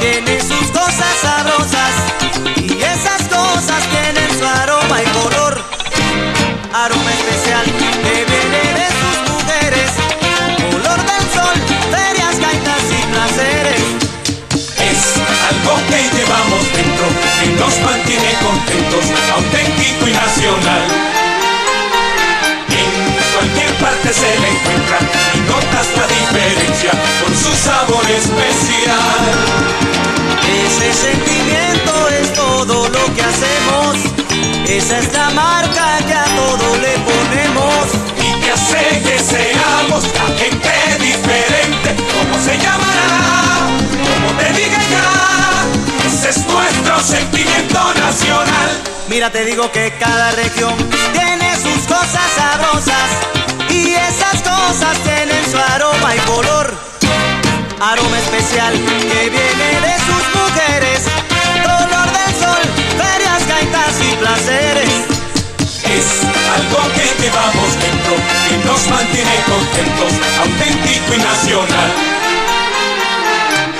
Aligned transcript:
tiene 0.00 0.40
sus 0.40 0.70
cosas 0.70 1.12
sabrosas 1.20 1.92
y 2.56 2.80
esas 2.80 3.28
cosas 3.28 3.82
tienen 3.90 4.38
su 4.38 4.46
aroma 4.46 5.02
y 5.02 5.06
color. 5.18 5.62
Aroma 6.72 7.10
especial 7.12 7.64
que 7.66 8.24
viene 8.24 8.62
de 8.72 8.88
sus 8.96 9.16
mujeres, 9.34 9.90
color 10.72 10.96
del 10.96 11.24
sol, 11.36 11.56
ferias, 11.92 12.40
gaitas 12.40 12.84
y 12.88 13.02
placeres. 13.12 13.82
Es 14.80 15.00
algo 15.50 15.76
que 15.90 16.00
llevamos 16.16 16.64
dentro, 16.72 17.06
que 17.40 17.48
nos 17.60 17.78
mantiene 17.84 18.32
contentos, 18.40 19.04
auténtico 19.36 20.08
y 20.08 20.12
nacional. 20.12 20.84
En 22.72 22.90
cualquier 23.34 23.74
parte 23.76 24.08
se 24.14 24.40
le 24.40 24.48
encuentra 24.48 24.98
y 25.34 25.38
notas 25.40 25.86
la 25.96 26.06
diferencia 26.06 26.92
por 27.20 27.36
su 27.36 27.52
sabor 27.54 28.10
especial. 28.10 28.85
Ese 30.78 30.92
sentimiento 30.92 32.08
es 32.20 32.34
todo 32.34 32.88
lo 32.88 33.14
que 33.14 33.22
hacemos. 33.22 33.96
Esa 34.68 34.98
es 34.98 35.10
la 35.10 35.30
marca 35.30 35.98
que 36.06 36.12
a 36.12 36.24
todo 36.24 36.76
le 36.76 36.92
ponemos. 36.98 37.86
Y 38.20 38.40
que 38.42 38.50
hace 38.52 39.02
que 39.02 39.18
seamos 39.18 40.04
la 40.14 40.26
gente 40.36 41.02
diferente. 41.02 41.96
¿Cómo 42.12 42.44
se 42.44 42.58
llamará? 42.58 43.68
¿Cómo 44.04 44.38
te 44.38 44.52
diga 44.52 44.78
ya? 44.90 46.08
Ese 46.08 46.28
es 46.28 46.46
nuestro 46.46 47.00
sentimiento 47.00 47.94
nacional. 47.94 48.70
Mira, 49.08 49.30
te 49.30 49.46
digo 49.46 49.72
que 49.72 49.94
cada 49.98 50.32
región 50.32 50.74
tiene 51.14 51.56
sus 51.56 51.86
cosas 51.86 52.28
sabrosas. 52.36 53.08
Y 53.70 53.94
esas 53.94 54.42
cosas 54.42 54.98
tienen 55.04 55.42
su 55.50 55.56
aroma 55.56 56.14
y 56.14 56.18
color. 56.20 56.74
Aroma 57.80 58.18
especial 58.18 58.72
que 58.72 59.30
viene 59.30 59.80
de 59.80 59.96
sus 60.06 60.15
mujeres. 60.56 61.02
Color 61.62 62.08
del 62.16 62.32
sol, 62.40 62.62
ferias, 62.96 63.46
gaitas 63.48 63.94
y 64.00 64.16
placeres. 64.16 64.90
Es 65.84 66.06
algo 66.56 66.80
que 66.94 67.04
llevamos 67.22 67.70
dentro, 67.80 68.14
que 68.48 68.56
nos 68.66 68.88
mantiene 68.88 69.36
contentos, 69.46 70.12
auténtico 70.40 71.14
y 71.14 71.18
nacional. 71.18 71.90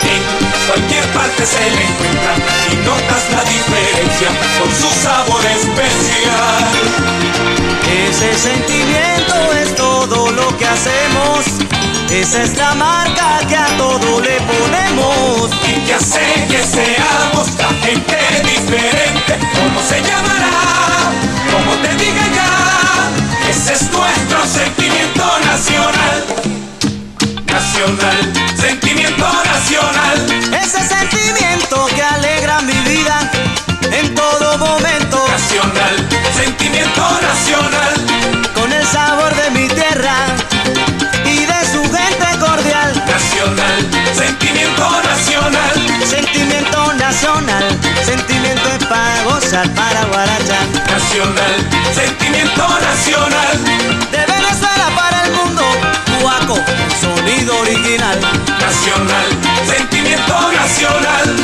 En 0.07 0.23
cualquier 0.69 1.05
parte 1.13 1.47
se 1.47 1.71
le 1.71 1.83
encuentra 1.83 2.35
y 2.73 2.77
notas 2.85 3.23
la 3.33 3.43
diferencia 3.45 4.29
por 4.59 4.71
su 4.73 4.91
sabor 5.03 5.45
especial. 5.45 6.65
Ese 8.09 8.35
sentimiento 8.39 9.35
es 9.61 9.75
todo 9.75 10.31
lo 10.31 10.57
que 10.59 10.67
hacemos. 10.67 11.45
Esa 12.11 12.43
es 12.45 12.57
la 12.57 12.75
marca 12.75 13.36
se 19.89 20.03
llamará? 20.03 20.51
¿Cómo 21.53 21.73
te 21.77 21.95
diga 21.95 22.25
ya? 22.35 23.51
Ese 23.51 23.75
es 23.75 23.83
nuestro 23.93 24.45
sentimiento 24.47 25.25
nacional. 25.45 26.25
Nacional, 27.47 28.33
sentimiento 28.59 29.27
nacional. 29.45 30.17
Ese 30.63 30.81
sentimiento 30.89 31.87
que 31.95 32.03
alegra 32.03 32.61
mi 32.63 32.79
vida 32.91 33.31
en 33.93 34.15
todo 34.15 34.59
momento. 34.59 35.25
Nacional, 35.29 35.95
sentimiento 36.35 37.03
nacional. 37.23 37.95
Con 38.55 38.73
el 38.73 38.87
sabor 38.87 39.35
de 39.37 39.51
mi 39.51 39.69
tierra 39.69 40.17
y 41.25 41.47
de 41.47 41.61
su 41.73 41.83
gente 41.85 42.39
cordial. 42.41 42.91
Nacional, 43.07 43.79
sentimiento 44.17 44.91
nacional. 45.03 45.75
Sentimiento 46.05 46.93
nacional, 46.95 47.65
para 49.65 50.05
guarachar. 50.05 50.67
Nacional, 50.91 51.55
sentimiento 51.95 52.69
nacional. 52.79 53.65
De 54.11 54.19
Venezuela 54.19 54.91
para 54.95 55.25
el 55.25 55.33
mundo, 55.33 55.63
Cuaco, 56.21 56.59
sonido 57.01 57.59
original. 57.61 58.21
Nacional, 58.61 59.29
sentimiento. 59.67 60.53
Nacional, 60.53 61.37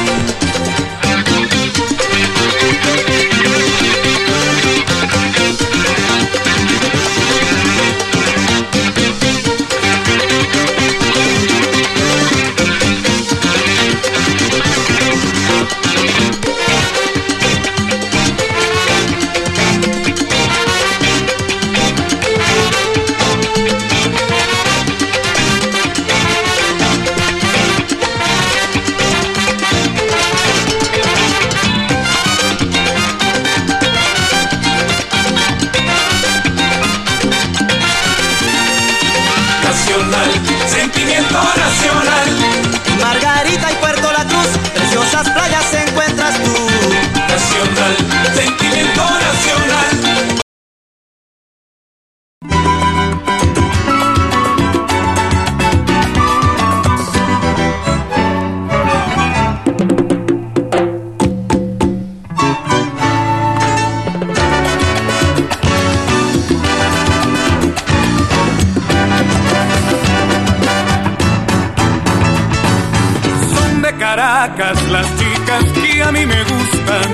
Caracas 73.98 74.82
las 74.90 75.06
chicas 75.18 75.64
que 75.72 76.02
a 76.02 76.12
mí 76.12 76.26
me 76.26 76.42
gustan. 76.44 77.08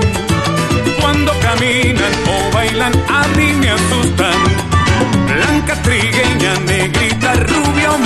Cuando 1.00 1.32
caminan 1.40 2.12
o 2.26 2.54
bailan 2.54 2.92
a 3.08 3.26
mí 3.36 3.52
me 3.60 3.70
asustan. 3.70 4.40
Blanca, 5.26 5.74
trigueña, 5.82 6.54
negrita, 6.66 7.34
rubia 7.34 7.97